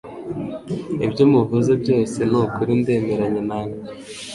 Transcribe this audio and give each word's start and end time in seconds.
Ibyo 1.05 1.23
muvuze 1.31 1.71
byose 1.81 2.19
nukuri 2.29 2.71
ndemeranya 2.81 3.41
namwe 3.49 3.77